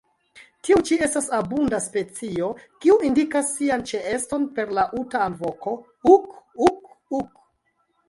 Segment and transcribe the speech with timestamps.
[0.67, 2.49] Tiu ĉi estas abunda specio,
[2.87, 5.79] kiu indikas sian ĉeeston per laŭta alvoko
[6.19, 7.43] "uk-uk-uk".